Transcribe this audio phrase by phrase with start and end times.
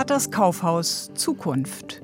[0.00, 2.00] Hat das Kaufhaus Zukunft?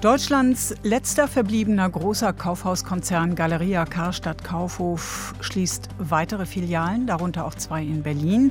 [0.00, 8.02] Deutschlands letzter verbliebener großer Kaufhauskonzern Galeria Karstadt Kaufhof schließt weitere Filialen, darunter auch zwei in
[8.02, 8.50] Berlin.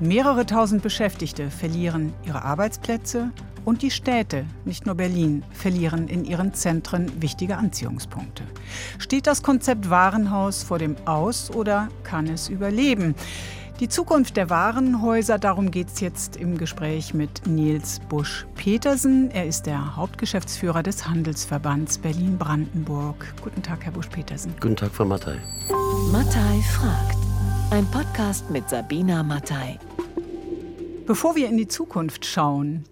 [0.00, 3.30] Mehrere tausend Beschäftigte verlieren ihre Arbeitsplätze
[3.66, 8.44] und die Städte, nicht nur Berlin, verlieren in ihren Zentren wichtige Anziehungspunkte.
[8.98, 13.14] Steht das Konzept Warenhaus vor dem Aus oder kann es überleben?
[13.80, 19.30] Die Zukunft der Warenhäuser, darum geht es jetzt im Gespräch mit Nils Busch-Petersen.
[19.32, 23.34] Er ist der Hauptgeschäftsführer des Handelsverbands Berlin-Brandenburg.
[23.42, 24.54] Guten Tag, Herr Busch-Petersen.
[24.60, 25.38] Guten Tag, Frau Mattei.
[26.12, 27.18] Mattei fragt.
[27.70, 29.78] Ein Podcast mit Sabina Mattei.
[31.04, 32.84] Bevor wir in die Zukunft schauen,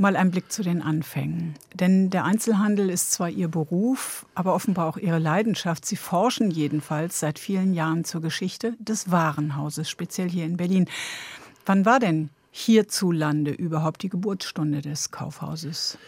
[0.00, 1.56] Mal ein Blick zu den Anfängen.
[1.74, 5.84] Denn der Einzelhandel ist zwar Ihr Beruf, aber offenbar auch Ihre Leidenschaft.
[5.84, 10.88] Sie forschen jedenfalls seit vielen Jahren zur Geschichte des Warenhauses, speziell hier in Berlin.
[11.66, 15.98] Wann war denn hierzulande überhaupt die Geburtsstunde des Kaufhauses?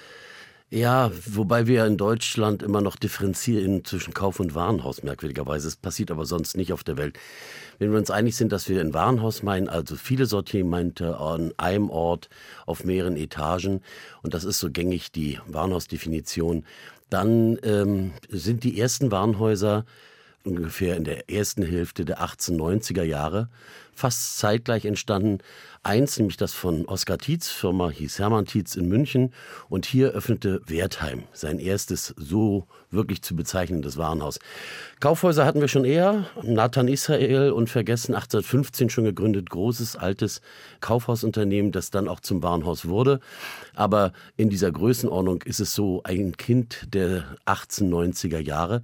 [0.75, 5.69] Ja, wobei wir in Deutschland immer noch differenzieren zwischen Kauf- und Warenhaus, merkwürdigerweise.
[5.69, 7.19] Es passiert aber sonst nicht auf der Welt.
[7.79, 11.91] Wenn wir uns einig sind, dass wir ein Warenhaus meinen, also viele Sortimente an einem
[11.91, 12.31] Ort
[12.64, 13.83] auf mehreren Etagen,
[14.23, 16.64] und das ist so gängig die Warenhausdefinition,
[17.11, 19.84] dann ähm, sind die ersten Warenhäuser
[20.45, 23.48] ungefähr in der ersten Hälfte der 1890er Jahre
[23.95, 25.39] fast zeitgleich entstanden.
[25.83, 29.33] Eins, nämlich das von Oskar Tietz, Firma hieß Hermann Tietz in München.
[29.69, 34.39] Und hier öffnete Wertheim sein erstes so wirklich zu bezeichnendes Warenhaus.
[35.01, 36.27] Kaufhäuser hatten wir schon eher.
[36.43, 40.41] Nathan Israel und vergessen 1815 schon gegründet, großes, altes
[40.81, 43.20] Kaufhausunternehmen, das dann auch zum Warenhaus wurde.
[43.75, 48.83] Aber in dieser Größenordnung ist es so ein Kind der 1890er Jahre.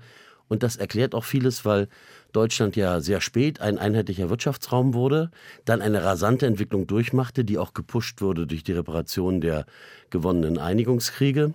[0.48, 1.88] Und das erklärt auch vieles, weil
[2.32, 5.30] Deutschland ja sehr spät ein einheitlicher Wirtschaftsraum wurde,
[5.64, 9.66] dann eine rasante Entwicklung durchmachte, die auch gepusht wurde durch die Reparation der
[10.10, 11.54] gewonnenen Einigungskriege.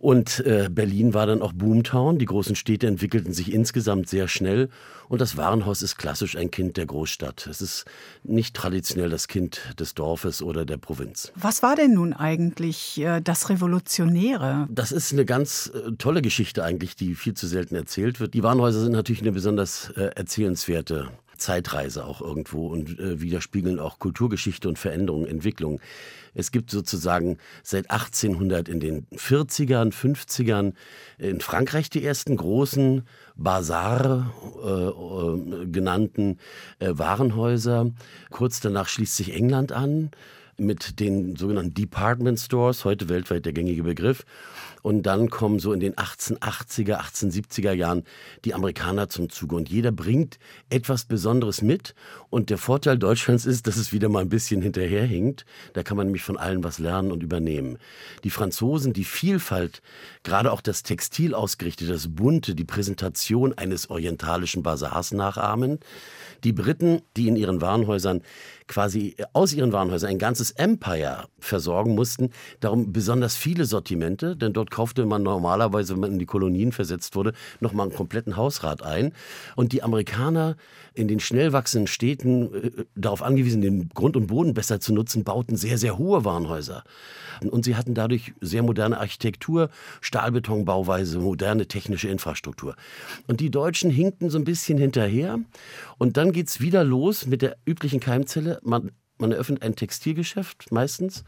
[0.00, 2.18] Und äh, Berlin war dann auch Boomtown.
[2.18, 4.70] Die großen Städte entwickelten sich insgesamt sehr schnell.
[5.10, 7.46] Und das Warenhaus ist klassisch ein Kind der Großstadt.
[7.46, 7.84] Es ist
[8.22, 11.32] nicht traditionell das Kind des Dorfes oder der Provinz.
[11.34, 14.68] Was war denn nun eigentlich äh, das Revolutionäre?
[14.70, 18.32] Das ist eine ganz äh, tolle Geschichte eigentlich, die viel zu selten erzählt wird.
[18.32, 21.10] Die Warenhäuser sind natürlich eine besonders äh, erzählenswerte
[21.40, 25.80] Zeitreise auch irgendwo und äh, widerspiegeln auch Kulturgeschichte und Veränderungen, Entwicklungen.
[26.34, 30.74] Es gibt sozusagen seit 1800 in den 40ern, 50ern
[31.18, 33.02] in Frankreich die ersten großen
[33.36, 36.38] Bazar äh, äh, genannten
[36.78, 37.90] äh, Warenhäuser.
[38.30, 40.10] Kurz danach schließt sich England an
[40.60, 44.24] mit den sogenannten Department Stores, heute weltweit der gängige Begriff.
[44.82, 48.04] Und dann kommen so in den 1880er, 1870er Jahren
[48.44, 49.56] die Amerikaner zum Zuge.
[49.56, 51.94] Und jeder bringt etwas Besonderes mit.
[52.30, 55.44] Und der Vorteil Deutschlands ist, dass es wieder mal ein bisschen hinterherhinkt.
[55.72, 57.78] Da kann man nämlich von allen was lernen und übernehmen.
[58.22, 59.82] Die Franzosen, die Vielfalt,
[60.22, 65.80] gerade auch das Textil ausgerichtete, das Bunte, die Präsentation eines orientalischen Bazars nachahmen.
[66.44, 68.22] Die Briten, die in ihren Warenhäusern
[68.70, 72.30] quasi aus ihren Warenhäusern ein ganzes Empire versorgen mussten,
[72.60, 77.16] darum besonders viele Sortimente, denn dort kaufte man normalerweise, wenn man in die Kolonien versetzt
[77.16, 79.12] wurde, nochmal einen kompletten Hausrat ein.
[79.56, 80.56] Und die Amerikaner
[81.00, 85.24] in den schnell wachsenden Städten äh, darauf angewiesen, den Grund und Boden besser zu nutzen,
[85.24, 86.84] bauten sehr, sehr hohe Warenhäuser.
[87.50, 89.70] Und sie hatten dadurch sehr moderne Architektur,
[90.02, 92.76] Stahlbetonbauweise, moderne technische Infrastruktur.
[93.26, 95.38] Und die Deutschen hinkten so ein bisschen hinterher.
[95.98, 98.60] Und dann geht es wieder los mit der üblichen Keimzelle.
[98.62, 101.24] Man, man eröffnet ein Textilgeschäft meistens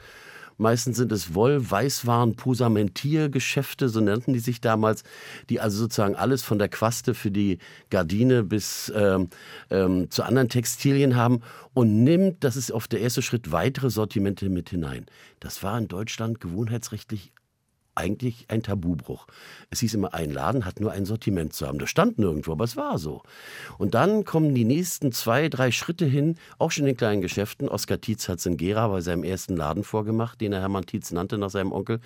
[0.59, 5.05] Meistens sind es Woll-, Weißwaren-, Posamentiergeschäfte, so nannten die sich damals,
[5.51, 7.59] die also sozusagen alles von der Quaste für die
[7.91, 9.29] Gardine bis ähm,
[9.71, 11.43] ähm, zu anderen Textilien haben
[11.75, 15.07] und nimmt, das ist oft der erste Schritt, weitere Sortimente mit hinein.
[15.41, 17.33] Das war in Deutschland gewohnheitsrechtlich
[17.95, 19.27] eigentlich ein Tabubruch.
[19.71, 21.79] Es hieß immer, ein Laden hat nur ein Sortiment zu haben.
[21.79, 23.23] Das stand nirgendwo, aber es war so.
[23.79, 27.69] Und dann kommen die nächsten zwei, drei Schritte hin, auch schon in den kleinen Geschäften.
[27.69, 31.13] Oskar Tietz hat es in Gera bei seinem ersten Laden vorgemacht, den er Hermann Tietz
[31.13, 32.01] nannte nach seinem Onkel.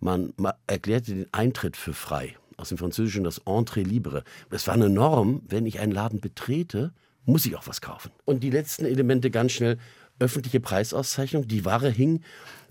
[0.00, 0.32] Man,
[0.66, 2.36] erklärte den Eintritt für frei.
[2.56, 4.22] Aus dem Französischen das Entrée libre.
[4.50, 6.92] Es war eine Norm, wenn ich einen Laden betrete,
[7.24, 8.12] muss ich auch was kaufen.
[8.24, 9.78] Und die letzten Elemente ganz schnell
[10.18, 11.48] öffentliche Preisauszeichnung.
[11.48, 12.22] Die Ware hing,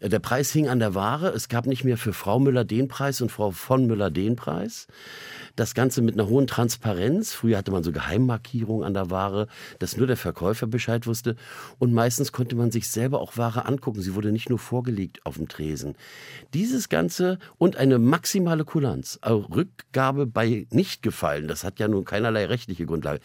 [0.10, 1.30] der Preis hing an der Ware.
[1.30, 4.88] Es gab nicht mehr für Frau Müller den Preis und Frau von Müller den Preis.
[5.56, 7.34] Das Ganze mit einer hohen Transparenz.
[7.34, 9.48] Früher hatte man so Geheimmarkierungen an der Ware,
[9.80, 11.38] dass nur der Verkäufer Bescheid wusste.
[11.80, 14.02] Und meistens konnte man sich selber auch Ware angucken.
[14.02, 15.96] Sie wurde nicht nur vorgelegt auf dem Tresen.
[16.54, 22.46] Dieses Ganze und eine maximale Kulanz, also Rückgabe bei Nichtgefallen, das hat ja nun keinerlei
[22.46, 23.22] rechtliche Grundlage.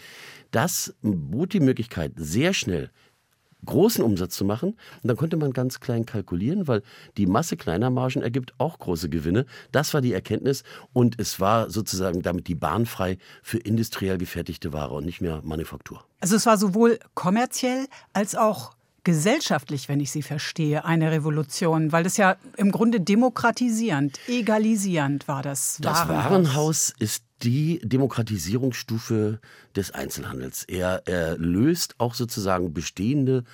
[0.53, 2.91] Das bot die Möglichkeit, sehr schnell
[3.65, 4.71] großen Umsatz zu machen.
[5.03, 6.83] Und dann konnte man ganz klein kalkulieren, weil
[7.17, 9.47] die Masse kleiner Margen ergibt auch große Gewinne.
[9.73, 10.63] Das war die Erkenntnis
[10.93, 15.41] und es war sozusagen damit die Bahn frei für industriell gefertigte Ware und nicht mehr
[15.45, 16.05] Manufaktur.
[16.21, 22.05] Also es war sowohl kommerziell als auch gesellschaftlich, wenn ich Sie verstehe, eine Revolution, weil
[22.05, 25.79] das ja im Grunde demokratisierend, egalisierend war das.
[25.81, 29.41] Das Warenhaus, Warenhaus ist die Demokratisierungsstufe
[29.77, 30.65] des Einzelhandels.
[30.65, 33.45] Er, er löst auch sozusagen bestehende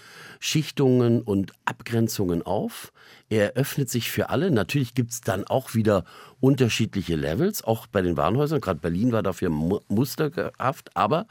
[0.41, 2.93] Schichtungen und Abgrenzungen auf.
[3.29, 4.50] Er öffnet sich für alle.
[4.50, 6.05] Natürlich gibt es dann auch wieder
[6.41, 8.61] unterschiedliche Levels, auch bei den Warenhäusern.
[8.61, 10.96] Gerade Berlin war dafür musterhaft.
[10.96, 11.26] Aber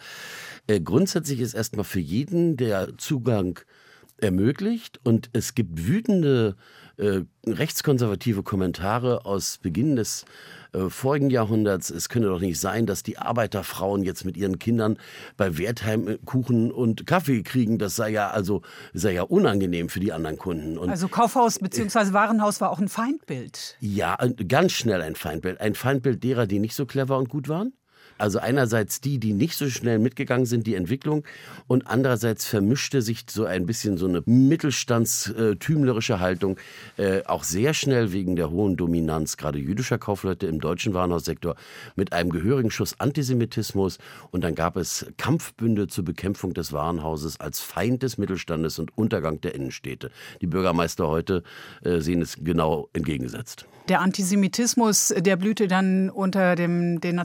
[0.67, 3.59] äh, grundsätzlich ist erstmal für jeden der Zugang
[4.23, 6.55] ermöglicht und es gibt wütende
[6.97, 10.25] äh, rechtskonservative Kommentare aus Beginn des
[10.73, 11.89] äh, vorigen Jahrhunderts.
[11.89, 14.97] Es könne doch nicht sein, dass die Arbeiterfrauen jetzt mit ihren Kindern
[15.37, 17.79] bei Wertheim äh, Kuchen und Kaffee kriegen.
[17.79, 18.61] Das sei ja also
[18.93, 20.77] sei ja unangenehm für die anderen Kunden.
[20.77, 22.13] Und also Kaufhaus bzw.
[22.13, 23.77] Warenhaus war auch ein Feindbild.
[23.79, 24.17] Ja,
[24.47, 25.61] ganz schnell ein Feindbild.
[25.61, 27.73] Ein Feindbild derer, die nicht so clever und gut waren.
[28.17, 31.23] Also einerseits die, die nicht so schnell mitgegangen sind, die Entwicklung,
[31.67, 36.57] und andererseits vermischte sich so ein bisschen so eine mittelstandstümlerische Haltung,
[36.97, 41.55] äh, auch sehr schnell wegen der hohen Dominanz gerade jüdischer Kaufleute im deutschen Warenhaussektor
[41.95, 43.97] mit einem gehörigen Schuss Antisemitismus.
[44.31, 49.41] Und dann gab es Kampfbünde zur Bekämpfung des Warenhauses als Feind des Mittelstandes und Untergang
[49.41, 50.11] der Innenstädte.
[50.41, 51.43] Die Bürgermeister heute
[51.83, 53.65] äh, sehen es genau entgegengesetzt.
[53.89, 57.15] Der Antisemitismus, der blühte dann unter dem, den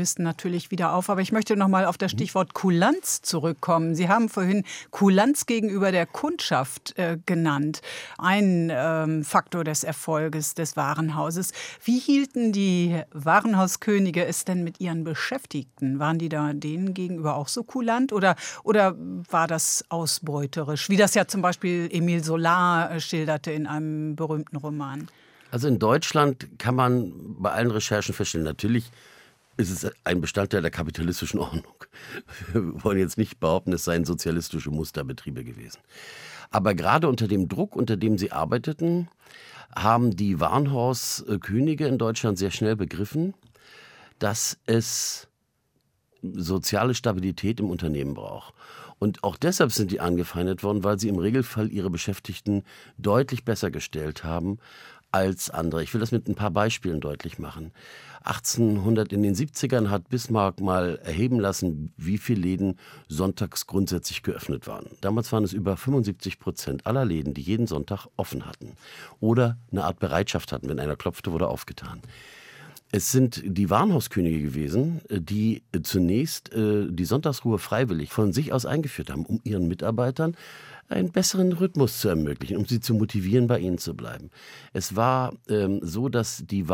[0.00, 1.10] Nationalsozialisten natürlich wieder auf.
[1.10, 3.94] Aber ich möchte noch mal auf das Stichwort Kulanz zurückkommen.
[3.94, 7.82] Sie haben vorhin Kulanz gegenüber der Kundschaft äh, genannt.
[8.18, 11.52] Ein ähm, Faktor des Erfolges des Warenhauses.
[11.84, 15.98] Wie hielten die Warenhauskönige es denn mit ihren Beschäftigten?
[15.98, 18.96] Waren die da denen gegenüber auch so kulant oder, oder
[19.30, 20.88] war das ausbeuterisch?
[20.88, 25.08] Wie das ja zum Beispiel Emile Solar äh, schilderte in einem berühmten Roman.
[25.50, 28.90] Also in Deutschland kann man bei allen Recherchen feststellen, natürlich
[29.60, 31.74] ist es ein Bestandteil der kapitalistischen Ordnung.
[32.52, 35.80] Wir wollen jetzt nicht behaupten, es seien sozialistische Musterbetriebe gewesen.
[36.50, 39.08] Aber gerade unter dem Druck, unter dem sie arbeiteten,
[39.74, 43.34] haben die Warenhauskönige in Deutschland sehr schnell begriffen,
[44.18, 45.28] dass es
[46.22, 48.54] soziale Stabilität im Unternehmen braucht.
[48.98, 52.64] Und auch deshalb sind die angefeindet worden, weil sie im Regelfall ihre Beschäftigten
[52.98, 54.58] deutlich besser gestellt haben
[55.12, 55.82] als andere.
[55.82, 57.72] Ich will das mit ein paar Beispielen deutlich machen.
[58.22, 62.76] 1800 in den 70ern hat Bismarck mal erheben lassen, wie viele Läden
[63.08, 64.86] sonntags grundsätzlich geöffnet waren.
[65.00, 68.72] Damals waren es über 75 Prozent aller Läden, die jeden Sonntag offen hatten
[69.20, 70.68] oder eine Art Bereitschaft hatten.
[70.68, 72.02] Wenn einer klopfte, wurde aufgetan.
[72.92, 79.10] Es sind die Warenhauskönige gewesen, die zunächst äh, die Sonntagsruhe freiwillig von sich aus eingeführt
[79.10, 80.36] haben, um ihren Mitarbeitern
[80.88, 84.30] einen besseren Rhythmus zu ermöglichen, um sie zu motivieren, bei ihnen zu bleiben.
[84.72, 86.68] Es war ähm, so, dass die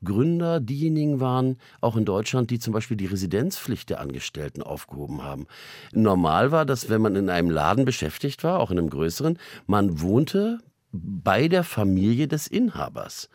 [0.00, 5.46] Warenhausgründer diejenigen waren, auch in Deutschland, die zum Beispiel die Residenzpflicht der Angestellten aufgehoben haben.
[5.92, 10.00] Normal war, dass wenn man in einem Laden beschäftigt war, auch in einem größeren, man
[10.00, 10.58] wohnte
[10.92, 13.28] bei der Familie des Inhabers.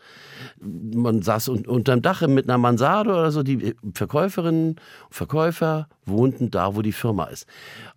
[0.60, 3.42] Man saß unterm Dach mit einer Mansarde oder so.
[3.42, 4.76] Die Verkäuferinnen
[5.10, 7.46] Verkäufer wohnten da, wo die Firma ist.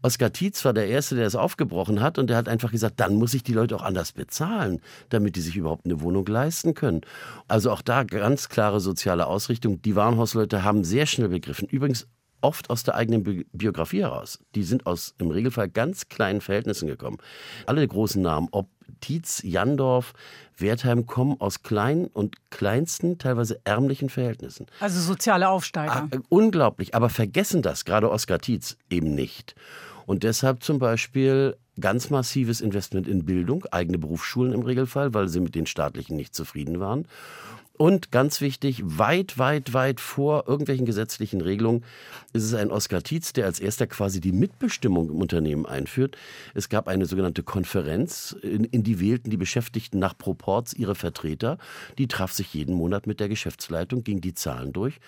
[0.01, 3.15] Oskar Tietz war der Erste, der es aufgebrochen hat und der hat einfach gesagt, dann
[3.15, 7.01] muss ich die Leute auch anders bezahlen, damit die sich überhaupt eine Wohnung leisten können.
[7.47, 9.81] Also auch da ganz klare soziale Ausrichtung.
[9.81, 11.67] Die Warenhausleute haben sehr schnell begriffen.
[11.67, 12.07] Übrigens
[12.41, 14.39] oft aus der eigenen Biografie heraus.
[14.55, 17.17] Die sind aus im Regelfall ganz kleinen Verhältnissen gekommen.
[17.65, 18.69] Alle großen Namen, ob
[19.01, 20.13] Tietz, Jandorf,
[20.57, 24.65] Wertheim kommen aus kleinen und kleinsten, teilweise ärmlichen Verhältnissen.
[24.79, 26.07] Also soziale Aufsteiger.
[26.11, 29.55] Ah, unglaublich, aber vergessen das, gerade Oskar Tietz, eben nicht.
[30.05, 35.39] Und deshalb zum Beispiel ganz massives Investment in Bildung, eigene Berufsschulen im Regelfall, weil sie
[35.39, 37.05] mit den staatlichen nicht zufrieden waren.
[37.81, 41.85] Und ganz wichtig, weit, weit, weit vor irgendwelchen gesetzlichen Regelungen
[42.33, 46.17] ist es ein Oskar Tietz, der als erster quasi die Mitbestimmung im Unternehmen einführt.
[46.53, 51.57] Es gab eine sogenannte Konferenz, in, in die wählten die Beschäftigten nach Proports ihre Vertreter.
[51.97, 54.99] Die traf sich jeden Monat mit der Geschäftsleitung, ging die Zahlen durch,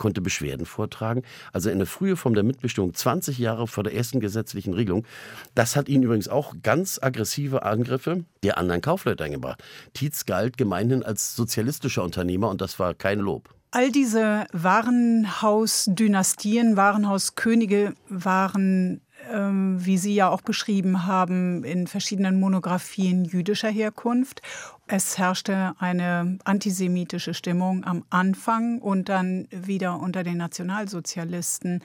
[0.00, 1.22] konnte Beschwerden vortragen.
[1.52, 5.06] Also eine frühe Form der Mitbestimmung, 20 Jahre vor der ersten gesetzlichen Regelung.
[5.54, 9.62] Das hat ihn übrigens auch ganz aggressive Angriffe der anderen Kaufleute eingebracht.
[9.94, 13.54] Tietz galt gemeinhin als sozialistischer Unternehmer und das war kein Lob.
[13.72, 23.68] All diese Warenhausdynastien, Warenhauskönige waren wie Sie ja auch beschrieben haben, in verschiedenen Monographien jüdischer
[23.68, 24.42] Herkunft.
[24.86, 31.82] Es herrschte eine antisemitische Stimmung am Anfang und dann wieder unter den Nationalsozialisten.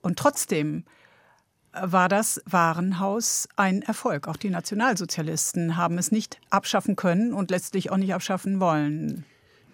[0.00, 0.84] Und trotzdem
[1.72, 4.28] war das Warenhaus ein Erfolg.
[4.28, 9.24] Auch die Nationalsozialisten haben es nicht abschaffen können und letztlich auch nicht abschaffen wollen.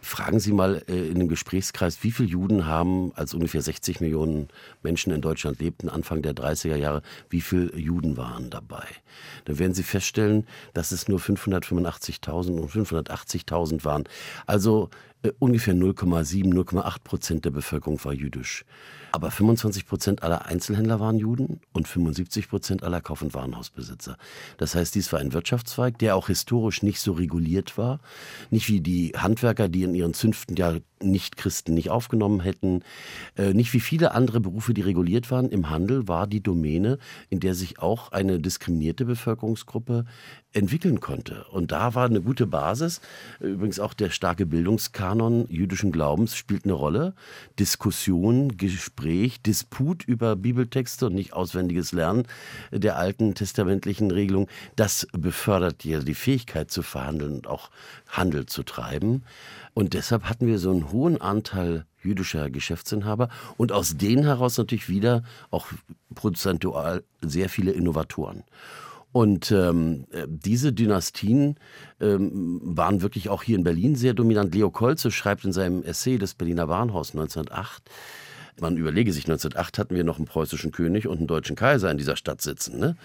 [0.05, 4.49] Fragen Sie mal äh, in dem Gesprächskreis, wie viele Juden haben, als ungefähr 60 Millionen
[4.83, 8.85] Menschen in Deutschland lebten, Anfang der 30er Jahre, wie viele Juden waren dabei?
[9.45, 14.03] Dann werden Sie feststellen, dass es nur 585.000 und 580.000 waren.
[14.45, 14.91] Also
[15.39, 18.65] ungefähr 0,7, 0,8 Prozent der Bevölkerung war jüdisch.
[19.13, 24.17] Aber 25 Prozent aller Einzelhändler waren Juden und 75 Prozent aller Kauf- und Warenhausbesitzer.
[24.57, 28.01] Das heißt, dies war ein Wirtschaftszweig, der auch historisch nicht so reguliert war.
[28.51, 32.83] Nicht wie die Handwerker, die in ihren Zünften ja nicht-Christen nicht aufgenommen hätten.
[33.37, 35.49] Äh, nicht wie viele andere Berufe, die reguliert waren.
[35.49, 40.05] Im Handel war die Domäne, in der sich auch eine diskriminierte Bevölkerungsgruppe
[40.53, 41.45] entwickeln konnte.
[41.51, 43.01] Und da war eine gute Basis.
[43.41, 47.15] Übrigens auch der starke Bildungskanon jüdischen Glaubens spielt eine Rolle.
[47.59, 52.25] Diskussion, Gespräch, Disput über Bibeltexte und nicht auswendiges Lernen
[52.71, 57.71] der alten testamentlichen Regelung, das befördert ja die Fähigkeit zu verhandeln und auch
[58.09, 59.23] Handel zu treiben.
[59.75, 64.89] Und deshalb hatten wir so einen hohen Anteil jüdischer Geschäftsinhaber und aus denen heraus natürlich
[64.89, 65.67] wieder auch
[66.15, 68.45] prozentual sehr viele Innovatoren.
[69.13, 71.57] Und ähm, diese Dynastien
[72.01, 74.55] ähm, waren wirklich auch hier in Berlin sehr dominant.
[74.55, 77.83] Leo Kolze schreibt in seinem Essay Das Berliner Warenhaus 1908,
[78.61, 81.99] man überlege sich, 1908 hatten wir noch einen preußischen König und einen deutschen Kaiser in
[81.99, 82.97] dieser Stadt sitzen, ne?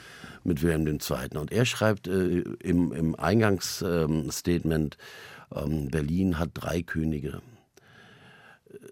[0.44, 1.38] mit Wilhelm II.
[1.38, 5.04] Und er schreibt äh, im, im Eingangsstatement, ähm,
[5.50, 7.42] Berlin hat drei Könige.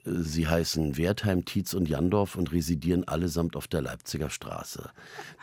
[0.06, 4.90] Sie heißen Wertheim, Tietz und Jandorf und residieren allesamt auf der Leipziger Straße.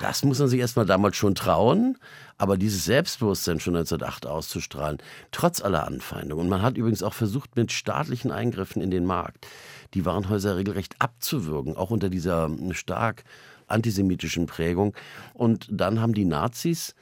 [0.00, 1.99] Das muss man sich erstmal damals schon trauen,
[2.38, 4.99] aber dieses Selbstbewusstsein schon 1908 auszustrahlen,
[5.33, 6.45] trotz aller Anfeindungen.
[6.45, 9.47] Und man hat übrigens auch versucht, mit staatlichen Eingriffen in den Markt
[9.95, 13.25] die Warenhäuser regelrecht abzuwürgen, auch unter dieser stark
[13.66, 14.95] antisemitischen Prägung.
[15.35, 16.95] Und dann haben die Nazis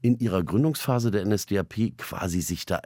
[0.00, 2.80] in ihrer Gründungsphase der NSDAP quasi sich da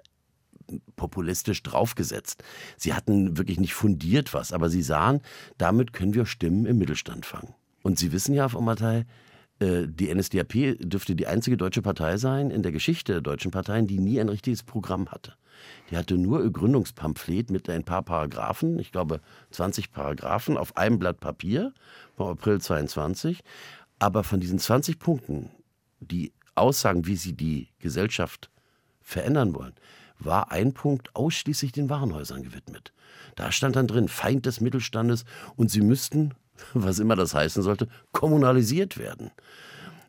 [0.97, 2.43] populistisch draufgesetzt.
[2.77, 5.21] Sie hatten wirklich nicht fundiert was, aber sie sahen,
[5.59, 7.55] damit können wir Stimmen im Mittelstand fangen.
[7.83, 9.07] Und Sie wissen ja, Frau Mattei,
[9.59, 13.87] äh, die NSDAP dürfte die einzige deutsche Partei sein in der Geschichte der deutschen Parteien,
[13.87, 15.35] die nie ein richtiges Programm hatte.
[15.91, 20.99] Die hatte nur ein Gründungspamphlet mit ein paar Paragraphen, ich glaube 20 Paragraphen auf einem
[20.99, 21.73] Blatt Papier
[22.17, 23.41] vom April 22.
[23.99, 25.51] Aber von diesen 20 Punkten,
[26.01, 28.51] die aussagen, wie sie die Gesellschaft
[29.01, 29.75] verändern wollen,
[30.25, 32.93] war ein Punkt ausschließlich den Warenhäusern gewidmet.
[33.35, 35.25] Da stand dann drin, Feind des Mittelstandes
[35.57, 36.35] und sie müssten,
[36.75, 39.31] was immer das heißen sollte, kommunalisiert werden.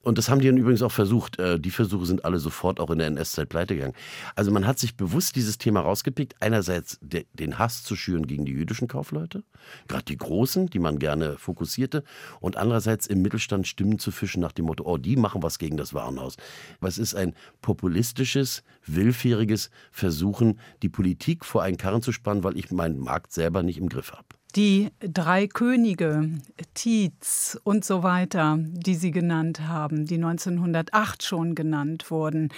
[0.04, 1.40] Und das haben die dann übrigens auch versucht.
[1.40, 3.96] Äh, die Versuche sind alle sofort auch in der NS-Zeit pleite gegangen.
[4.36, 6.36] Also man hat sich bewusst dieses Thema rausgepickt.
[6.42, 9.44] Einerseits den Hass zu schüren gegen die jüdischen Kaufleute,
[9.88, 12.04] gerade die Großen, die man gerne fokussierte.
[12.42, 15.78] Und andererseits im Mittelstand Stimmen zu fischen nach dem Motto, oh, die machen was gegen
[15.78, 16.36] das Warenhaus.
[16.82, 22.72] Was ist ein populistisches, willfähriges Versuchen, die Politik vor einen Karren zu spannen, weil ich
[22.72, 24.28] meinen Markt selber nicht im Griff habe.
[24.56, 26.30] Die drei Könige,
[26.76, 32.50] Tietz und so weiter, die Sie genannt haben, die 1908 schon genannt wurden,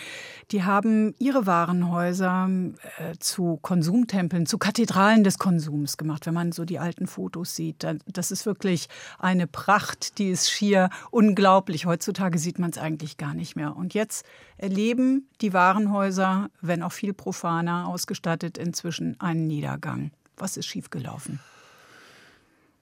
[0.51, 2.49] die haben ihre Warenhäuser
[2.97, 6.25] äh, zu Konsumtempeln, zu Kathedralen des Konsums gemacht.
[6.25, 10.89] Wenn man so die alten Fotos sieht, das ist wirklich eine Pracht, die ist schier
[11.11, 11.85] unglaublich.
[11.85, 13.73] Heutzutage sieht man es eigentlich gar nicht mehr.
[13.73, 14.25] Und jetzt
[14.57, 20.11] erleben die Warenhäuser, wenn auch viel profaner ausgestattet, inzwischen einen Niedergang.
[20.35, 21.39] Was ist schiefgelaufen?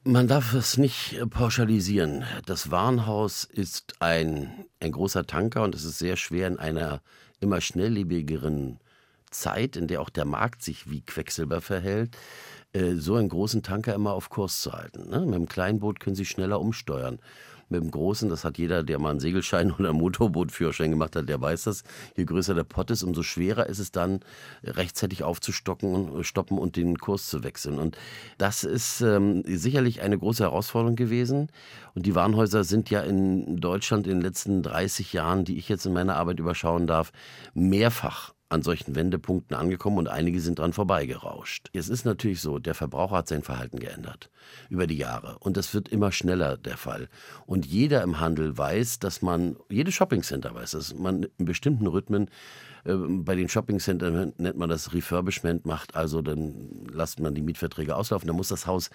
[0.05, 2.25] Man darf es nicht pauschalisieren.
[2.45, 7.01] Das Warenhaus ist ein, ein großer Tanker und es ist sehr schwer in einer
[7.39, 8.81] immer schnelllebigeren
[9.31, 12.17] Zeit, in der auch der Markt sich wie Quecksilber verhält,
[12.73, 15.09] äh, so einen großen Tanker immer auf Kurs zu halten.
[15.09, 15.21] Ne?
[15.21, 17.19] Mit einem Kleinboot können Sie schneller umsteuern
[17.69, 21.29] mit dem Großen, das hat jeder, der mal einen Segelschein oder einen Motorbootführerschein gemacht hat,
[21.29, 21.83] der weiß das.
[22.15, 24.19] Je größer der Pott ist, umso schwerer ist es dann,
[24.63, 27.79] rechtzeitig aufzustocken und stoppen und den Kurs zu wechseln.
[27.79, 27.97] Und
[28.37, 31.49] das ist ähm, sicherlich eine große Herausforderung gewesen.
[31.95, 35.85] Und die Warenhäuser sind ja in Deutschland in den letzten 30 Jahren, die ich jetzt
[35.85, 37.11] in meiner Arbeit überschauen darf,
[37.53, 41.69] mehrfach an solchen Wendepunkten angekommen und einige sind dran vorbeigerauscht.
[41.73, 44.29] Es ist natürlich so, der Verbraucher hat sein Verhalten geändert
[44.69, 47.09] über die Jahre und das wird immer schneller der Fall.
[47.45, 52.29] Und jeder im Handel weiß, dass man, jedes Shoppingcenter weiß, dass man in bestimmten Rhythmen
[52.85, 57.95] äh, bei den Shoppingcentern nennt man das Refurbishment macht, also dann lasst man die Mietverträge
[57.95, 58.89] auslaufen, dann muss das Haus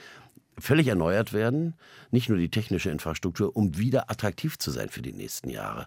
[0.60, 1.74] völlig erneuert werden,
[2.10, 5.86] nicht nur die technische Infrastruktur, um wieder attraktiv zu sein für die nächsten Jahre.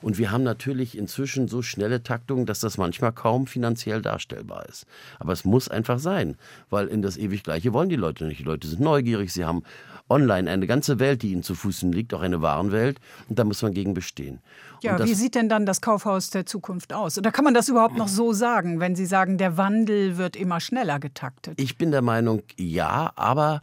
[0.00, 4.86] Und wir haben natürlich inzwischen so schnelle Taktungen, dass das manchmal kaum finanziell darstellbar ist.
[5.18, 6.36] Aber es muss einfach sein,
[6.70, 8.40] weil in das ewig Gleiche wollen die Leute nicht.
[8.40, 9.62] Die Leute sind neugierig, sie haben
[10.08, 13.62] online eine ganze Welt, die ihnen zu Füßen liegt, auch eine Warenwelt, und da muss
[13.62, 14.40] man gegen bestehen.
[14.82, 17.16] Ja, wie sieht denn dann das Kaufhaus der Zukunft aus?
[17.16, 20.60] Oder kann man das überhaupt noch so sagen, wenn Sie sagen, der Wandel wird immer
[20.60, 21.60] schneller getaktet?
[21.60, 23.62] Ich bin der Meinung, ja, aber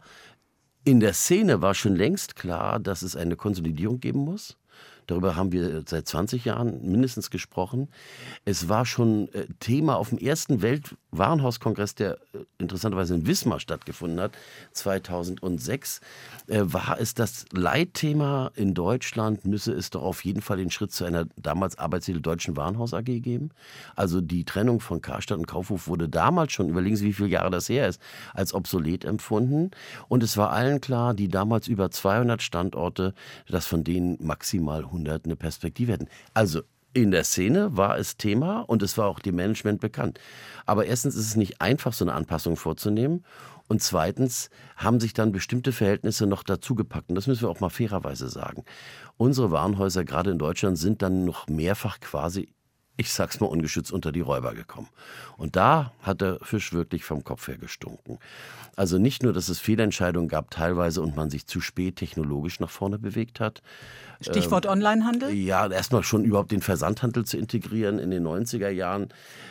[0.84, 4.56] in der Szene war schon längst klar, dass es eine Konsolidierung geben muss.
[5.06, 7.88] Darüber haben wir seit 20 Jahren mindestens gesprochen.
[8.44, 10.62] Es war schon äh, Thema auf dem ersten
[11.12, 14.32] Weltwarenhauskongress, der äh, interessanterweise in Wismar stattgefunden hat,
[14.72, 16.00] 2006,
[16.46, 20.92] äh, war es das Leitthema in Deutschland, müsse es doch auf jeden Fall den Schritt
[20.92, 23.50] zu einer damals Arbeitstitel Deutschen Warenhaus AG geben.
[23.96, 27.50] Also die Trennung von Karstadt und Kaufhof wurde damals schon, überlegen Sie, wie viele Jahre
[27.50, 28.00] das her ist,
[28.32, 29.70] als obsolet empfunden.
[30.08, 33.14] Und es war allen klar, die damals über 200 Standorte,
[33.48, 36.08] dass von denen maximal 100 Jahrhundert eine Perspektive hätten.
[36.34, 36.62] Also
[36.92, 40.18] in der Szene war es Thema und es war auch dem Management bekannt.
[40.66, 43.24] Aber erstens ist es nicht einfach, so eine Anpassung vorzunehmen.
[43.68, 47.08] Und zweitens haben sich dann bestimmte Verhältnisse noch dazugepackt.
[47.08, 48.64] Und das müssen wir auch mal fairerweise sagen.
[49.16, 52.52] Unsere Warenhäuser, gerade in Deutschland, sind dann noch mehrfach quasi
[53.00, 54.88] ich sag's mal ungeschützt, unter die Räuber gekommen.
[55.38, 58.18] Und da hat der Fisch wirklich vom Kopf her gestunken.
[58.76, 62.68] Also nicht nur, dass es Fehlentscheidungen gab teilweise und man sich zu spät technologisch nach
[62.68, 63.62] vorne bewegt hat.
[64.20, 65.32] Stichwort ähm, Onlinehandel?
[65.32, 69.08] Ja, erstmal schon überhaupt den Versandhandel zu integrieren in den 90er Jahren.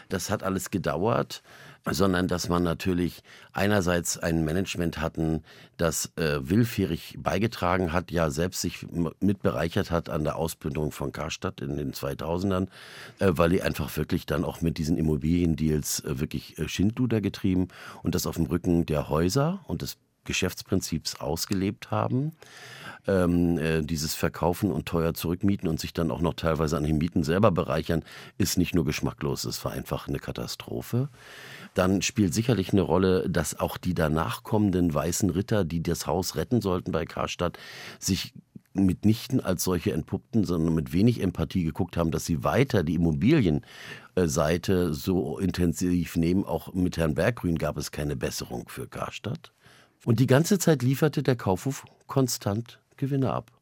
[0.09, 1.41] Das hat alles gedauert
[1.85, 3.21] sondern dass man natürlich
[3.53, 5.43] einerseits ein Management hatten,
[5.77, 8.85] das äh, willfährig beigetragen hat, ja selbst sich
[9.19, 12.67] mitbereichert hat an der Ausbildung von Karstadt in den 2000ern,
[13.19, 17.69] äh, weil die einfach wirklich dann auch mit diesen Immobiliendeals äh, wirklich äh, Schindluder getrieben
[18.03, 22.33] und das auf dem Rücken der Häuser und des Geschäftsprinzips ausgelebt haben
[23.07, 26.97] ähm, äh, dieses Verkaufen und teuer zurückmieten und sich dann auch noch teilweise an den
[26.97, 28.03] Mieten selber bereichern,
[28.37, 31.09] ist nicht nur geschmacklos, es war einfach eine Katastrophe.
[31.73, 36.35] Dann spielt sicherlich eine Rolle, dass auch die danach kommenden weißen Ritter, die das Haus
[36.35, 37.57] retten sollten bei Karstadt,
[37.99, 38.33] sich
[38.73, 44.93] mitnichten als solche entpuppten, sondern mit wenig Empathie geguckt haben, dass sie weiter die Immobilienseite
[44.93, 46.45] so intensiv nehmen.
[46.45, 49.51] Auch mit Herrn Berggrün gab es keine Besserung für Karstadt.
[50.05, 53.58] Und die ganze Zeit lieferte der Kaufhof konstant Gewinne ab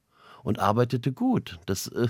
[0.47, 1.59] und arbeitete gut.
[1.65, 2.07] Das, äh,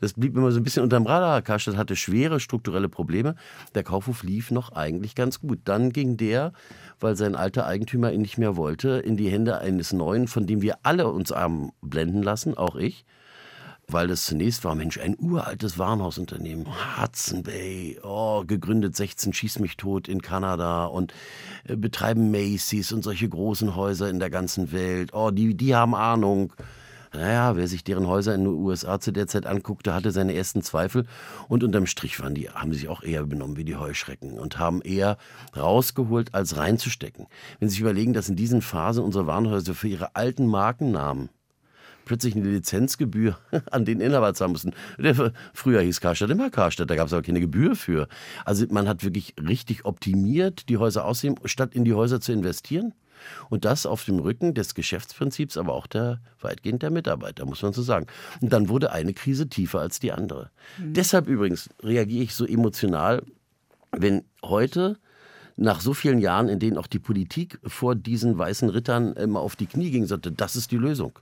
[0.00, 1.42] das blieb immer so ein bisschen unterm Radar.
[1.42, 3.34] Karstadt hatte schwere strukturelle Probleme.
[3.74, 5.58] Der Kaufhof lief noch eigentlich ganz gut.
[5.64, 6.52] Dann ging der,
[7.00, 10.62] weil sein alter Eigentümer ihn nicht mehr wollte, in die Hände eines neuen, von dem
[10.62, 13.04] wir alle uns arm blenden lassen, auch ich
[13.92, 16.64] weil das zunächst war, Mensch, ein uraltes Warenhausunternehmen,
[16.96, 21.12] Hudson Bay, oh, gegründet 16 Schieß mich tot in Kanada und
[21.64, 25.12] äh, betreiben Macy's und solche großen Häuser in der ganzen Welt.
[25.12, 26.52] Oh, die, die haben Ahnung.
[27.12, 30.62] Naja, wer sich deren Häuser in den USA zu der Zeit anguckte, hatte seine ersten
[30.62, 31.06] Zweifel.
[31.48, 34.80] Und unterm Strich waren die, haben sich auch eher benommen wie die Heuschrecken und haben
[34.82, 35.18] eher
[35.56, 37.26] rausgeholt, als reinzustecken.
[37.58, 41.30] Wenn Sie sich überlegen, dass in diesen Phasen unsere Warenhäuser für ihre alten Markennamen
[42.04, 43.38] plötzlich eine Lizenzgebühr
[43.70, 44.72] an den Inhaber zahlen mussten.
[44.98, 48.08] Der, früher hieß Karstadt immer Karstadt, da gab es aber keine Gebühr für.
[48.44, 52.94] Also man hat wirklich richtig optimiert, die Häuser aussehen, statt in die Häuser zu investieren.
[53.48, 57.72] Und das auf dem Rücken des Geschäftsprinzips, aber auch der weitgehend der Mitarbeiter, muss man
[57.72, 58.06] so sagen.
[58.40, 60.50] Und dann wurde eine Krise tiefer als die andere.
[60.78, 60.94] Mhm.
[60.94, 63.22] Deshalb übrigens reagiere ich so emotional,
[63.92, 64.98] wenn heute
[65.56, 69.56] nach so vielen Jahren, in denen auch die Politik vor diesen weißen Rittern immer auf
[69.56, 71.18] die Knie ging, sagte, das ist die Lösung.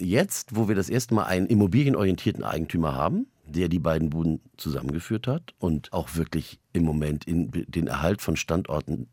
[0.00, 5.26] Jetzt, wo wir das erste Mal einen immobilienorientierten Eigentümer haben, der die beiden Buden zusammengeführt
[5.26, 9.08] hat und auch wirklich im Moment in den Erhalt von Standorten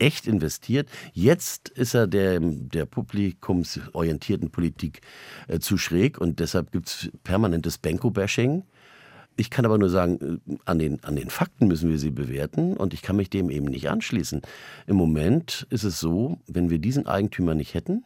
[0.00, 0.88] echt investiert.
[1.12, 5.00] Jetzt ist er der, der publikumsorientierten Politik
[5.48, 8.64] äh, zu schräg und deshalb gibt es permanentes Benko-Bashing.
[9.36, 12.76] Ich kann aber nur sagen, äh, an den, an den Fakten müssen wir sie bewerten
[12.76, 14.42] und ich kann mich dem eben nicht anschließen.
[14.86, 18.04] Im Moment ist es so, wenn wir diesen Eigentümer nicht hätten,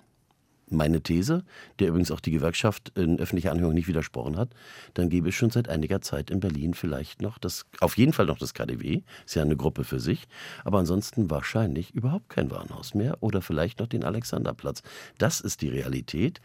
[0.76, 1.44] meine These,
[1.78, 4.50] der übrigens auch die Gewerkschaft in öffentlicher Anhörung nicht widersprochen hat,
[4.94, 8.26] dann gäbe es schon seit einiger Zeit in Berlin vielleicht noch das, auf jeden Fall
[8.26, 10.26] noch das KDW, ist ja eine Gruppe für sich,
[10.64, 14.82] aber ansonsten wahrscheinlich überhaupt kein Warenhaus mehr oder vielleicht noch den Alexanderplatz.
[15.18, 16.40] Das ist die Realität.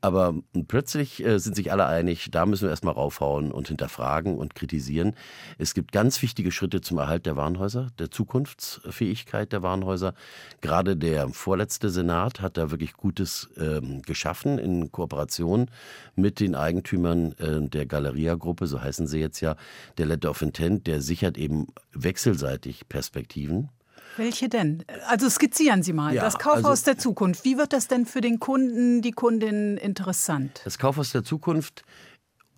[0.00, 0.34] Aber
[0.66, 5.14] plötzlich äh, sind sich alle einig, da müssen wir erstmal raufhauen und hinterfragen und kritisieren.
[5.58, 10.14] Es gibt ganz wichtige Schritte zum Erhalt der Warenhäuser, der Zukunftsfähigkeit der Warenhäuser.
[10.60, 15.70] Gerade der vorletzte Senat hat da wirklich Gutes ähm, geschaffen in Kooperation
[16.16, 19.56] mit den Eigentümern äh, der Galeria-Gruppe, so heißen sie jetzt ja,
[19.98, 23.68] der Letter of Intent, der sichert eben wechselseitig Perspektiven.
[24.16, 24.84] Welche denn?
[25.08, 26.14] Also skizzieren Sie mal.
[26.14, 27.44] Ja, das Kaufhaus also, der Zukunft.
[27.44, 30.60] Wie wird das denn für den Kunden, die Kundin interessant?
[30.64, 31.84] Das Kaufhaus der Zukunft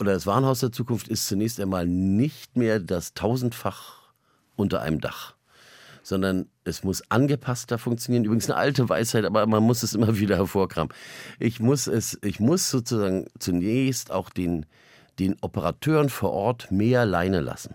[0.00, 4.12] oder das Warenhaus der Zukunft ist zunächst einmal nicht mehr das tausendfach
[4.56, 5.34] unter einem Dach,
[6.02, 8.24] sondern es muss angepasster funktionieren.
[8.24, 10.92] Übrigens eine alte Weisheit, aber man muss es immer wieder hervorkramen.
[11.38, 14.66] Ich muss es, ich muss sozusagen zunächst auch den,
[15.18, 17.74] den Operateuren vor Ort mehr Leine lassen.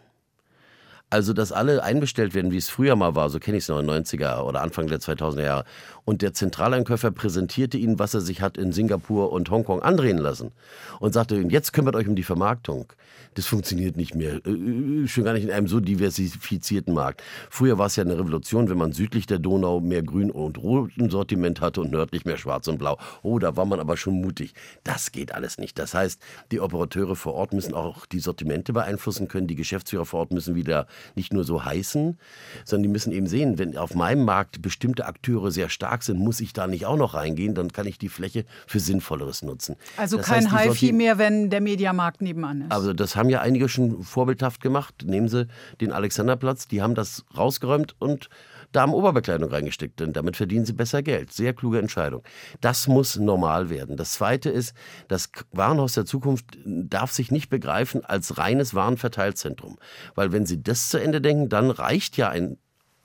[1.11, 3.79] Also, dass alle einbestellt werden, wie es früher mal war, so kenne ich es noch
[3.79, 5.65] in den 90er oder Anfang der 2000er Jahre.
[6.09, 10.53] Und der Zentraleinkäufer präsentierte ihnen, was er sich hat in Singapur und Hongkong andrehen lassen.
[10.99, 12.91] Und sagte, jetzt kümmert euch um die Vermarktung.
[13.35, 14.41] Das funktioniert nicht mehr.
[14.45, 17.21] Äh, äh, schon gar nicht in einem so diversifizierten Markt.
[17.51, 21.11] Früher war es ja eine Revolution, wenn man südlich der Donau mehr Grün und Roten
[21.11, 22.97] Sortiment hatte und nördlich mehr Schwarz und Blau.
[23.21, 24.55] Oh, da war man aber schon mutig.
[24.83, 25.77] Das geht alles nicht.
[25.77, 26.19] Das heißt,
[26.51, 29.45] die Operateure vor Ort müssen auch die Sortimente beeinflussen können.
[29.45, 32.17] Die Geschäftsführer vor Ort müssen wieder nicht nur so heißen,
[32.65, 36.39] sondern die müssen eben sehen, wenn auf meinem Markt bestimmte Akteure sehr stark sind, muss
[36.39, 39.75] ich da nicht auch noch reingehen, dann kann ich die Fläche für Sinnvolleres nutzen.
[39.97, 42.71] Also das kein HiFi mehr, wenn der Mediamarkt nebenan ist.
[42.71, 45.03] Also das haben ja einige schon vorbildhaft gemacht.
[45.05, 45.47] Nehmen Sie
[45.81, 48.29] den Alexanderplatz, die haben das rausgeräumt und
[48.71, 51.33] Damen-Oberbekleidung reingesteckt, denn damit verdienen sie besser Geld.
[51.33, 52.23] Sehr kluge Entscheidung.
[52.61, 53.97] Das muss normal werden.
[53.97, 54.73] Das Zweite ist,
[55.07, 59.77] das Warenhaus der Zukunft darf sich nicht begreifen als reines Warenverteilzentrum.
[60.13, 62.57] Weil wenn Sie das zu Ende denken, dann reicht ja ein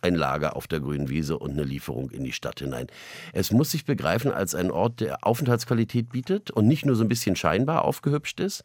[0.04, 2.86] ein Lager auf der grünen Wiese und eine Lieferung in die Stadt hinein.
[3.32, 7.08] Es muss sich begreifen als ein Ort, der Aufenthaltsqualität bietet und nicht nur so ein
[7.08, 8.64] bisschen scheinbar aufgehübscht ist.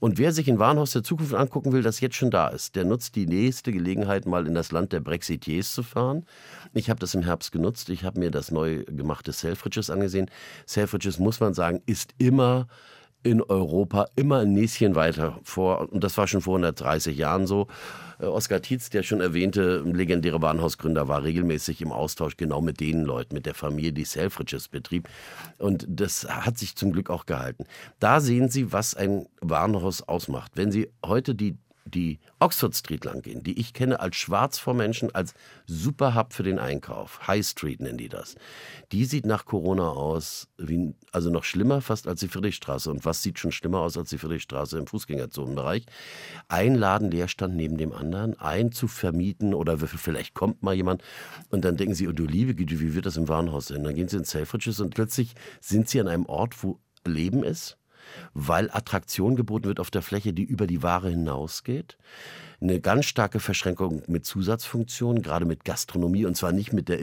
[0.00, 2.84] Und wer sich ein Warenhaus der Zukunft angucken will, das jetzt schon da ist, der
[2.84, 6.26] nutzt die nächste Gelegenheit, mal in das Land der Brexitiers zu fahren.
[6.74, 7.88] Ich habe das im Herbst genutzt.
[7.88, 10.28] Ich habe mir das neu gemachte Selfridges angesehen.
[10.66, 12.66] Selfridges, muss man sagen, ist immer
[13.22, 15.92] in Europa immer ein Näschen weiter vor.
[15.92, 17.66] Und das war schon vor 130 Jahren so.
[18.18, 23.04] Äh, Oskar Tietz, der schon erwähnte legendäre Warenhausgründer, war regelmäßig im Austausch genau mit den
[23.04, 25.08] Leuten, mit der Familie, die Selfridges betrieb.
[25.58, 27.64] Und das hat sich zum Glück auch gehalten.
[27.98, 30.52] Da sehen Sie, was ein Warenhaus ausmacht.
[30.54, 31.56] Wenn Sie heute die
[31.90, 35.34] die Oxford Street lang gehen, die ich kenne als schwarz vor Menschen, als
[35.66, 37.26] super Hub für den Einkauf.
[37.26, 38.36] High Street nennen die das.
[38.92, 42.90] Die sieht nach Corona aus, wie, also noch schlimmer fast als die Friedrichstraße.
[42.90, 45.86] Und was sieht schon schlimmer aus als die Friedrichstraße im Fußgängerzonenbereich?
[46.48, 51.02] Ein Laden Leerstand neben dem anderen, ein zu vermieten oder vielleicht kommt mal jemand
[51.48, 53.84] und dann denken sie, oh du liebe Güte, wie wird das im Warenhaus sein?
[53.84, 57.78] Dann gehen sie in Selfridges und plötzlich sind sie an einem Ort, wo Leben ist,
[58.34, 61.96] weil Attraktion geboten wird auf der Fläche, die über die Ware hinausgeht.
[62.60, 66.98] Eine ganz starke Verschränkung mit Zusatzfunktionen, gerade mit Gastronomie und zwar nicht mit der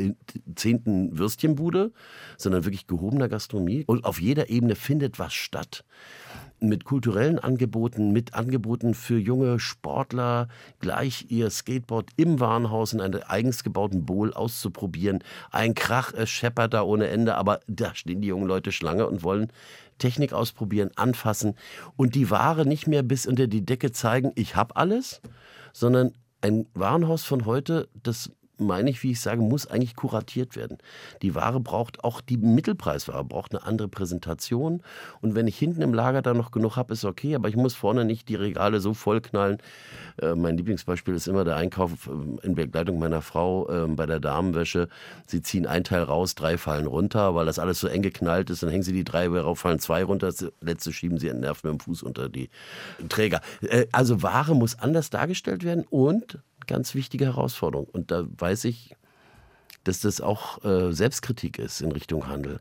[0.55, 1.91] zehnten Würstchenbude,
[2.37, 3.83] sondern wirklich gehobener Gastronomie.
[3.85, 5.83] Und auf jeder Ebene findet was statt
[6.59, 10.47] mit kulturellen Angeboten, mit Angeboten für junge Sportler,
[10.79, 15.23] gleich ihr Skateboard im Warenhaus in einer eigens gebauten Bowl auszuprobieren.
[15.51, 19.23] Ein Krach, es scheppert da ohne Ende, aber da stehen die jungen Leute Schlange und
[19.23, 19.51] wollen
[19.97, 21.55] Technik ausprobieren, anfassen
[21.95, 25.21] und die Ware nicht mehr bis unter die Decke zeigen, ich habe alles,
[25.73, 30.77] sondern ein Warenhaus von heute, das meine ich, wie ich sage, muss eigentlich kuratiert werden.
[31.21, 34.81] Die Ware braucht auch die Mittelpreisware braucht eine andere Präsentation.
[35.21, 37.73] Und wenn ich hinten im Lager da noch genug habe, ist okay, aber ich muss
[37.73, 39.57] vorne nicht die Regale so vollknallen.
[40.21, 44.19] Äh, mein Lieblingsbeispiel ist immer der Einkauf äh, in Begleitung meiner Frau äh, bei der
[44.19, 44.89] Damenwäsche.
[45.25, 48.63] Sie ziehen ein Teil raus, drei fallen runter, weil das alles so eng geknallt ist.
[48.63, 50.27] Dann hängen sie die drei rauf, fallen zwei runter.
[50.27, 52.49] Das letzte schieben sie entnervt mit dem Fuß unter die
[53.09, 53.41] Träger.
[53.61, 57.87] Äh, also Ware muss anders dargestellt werden und ganz wichtige Herausforderung.
[57.87, 58.95] Und da weiß ich,
[59.83, 62.59] dass das auch äh, Selbstkritik ist in Richtung Handel.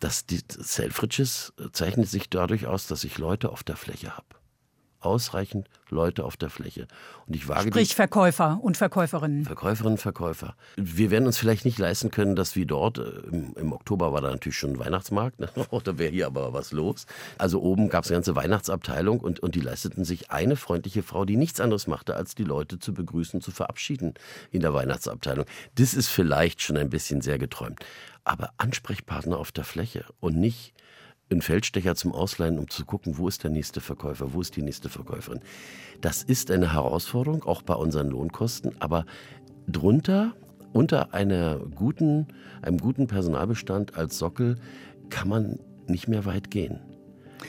[0.00, 4.26] Dass die Selfridges zeichnet sich dadurch aus, dass ich Leute auf der Fläche habe.
[5.00, 6.86] Ausreichend Leute auf der Fläche.
[7.26, 9.44] Und ich wage Sprich Verkäufer und Verkäuferinnen.
[9.44, 10.54] Verkäuferinnen, Verkäufer.
[10.76, 14.20] Wir werden uns vielleicht nicht leisten können, dass wie dort, äh, im, im Oktober war
[14.20, 15.48] da natürlich schon ein Weihnachtsmarkt, ne?
[15.70, 17.06] Oh, da wäre hier aber was los.
[17.38, 21.24] Also oben gab es eine ganze Weihnachtsabteilung und, und die leisteten sich eine freundliche Frau,
[21.24, 24.14] die nichts anderes machte, als die Leute zu begrüßen, zu verabschieden
[24.50, 25.46] in der Weihnachtsabteilung.
[25.76, 27.84] Das ist vielleicht schon ein bisschen sehr geträumt.
[28.24, 30.74] Aber Ansprechpartner auf der Fläche und nicht
[31.30, 34.62] einen Feldstecher zum Ausleihen, um zu gucken, wo ist der nächste Verkäufer, wo ist die
[34.62, 35.40] nächste Verkäuferin.
[36.00, 39.04] Das ist eine Herausforderung, auch bei unseren Lohnkosten, aber
[39.66, 40.34] drunter,
[40.72, 42.28] unter einer guten,
[42.62, 44.56] einem guten Personalbestand als Sockel,
[45.10, 46.80] kann man nicht mehr weit gehen.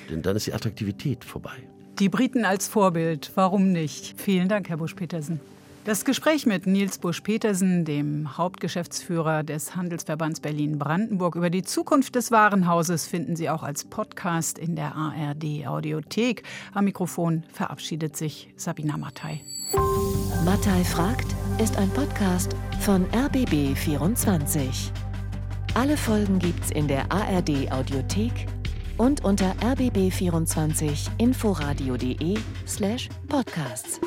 [0.10, 1.56] Denn dann ist die Attraktivität vorbei.
[2.00, 4.20] Die Briten als Vorbild, warum nicht?
[4.20, 5.40] Vielen Dank, Herr Busch-Petersen.
[5.86, 13.08] Das Gespräch mit Nils Busch-Petersen, dem Hauptgeschäftsführer des Handelsverbands Berlin-Brandenburg, über die Zukunft des Warenhauses
[13.08, 16.44] finden Sie auch als Podcast in der ARD Audiothek.
[16.74, 19.42] Am Mikrofon verabschiedet sich Sabina Mattei.
[20.46, 21.28] Mattei fragt
[21.62, 24.92] ist ein Podcast von RBB24.
[25.76, 28.48] Alle Folgen gibt's in der ARD Audiothek
[28.98, 32.38] und unter rbb24inforadio.de
[32.68, 34.02] slash podcasts.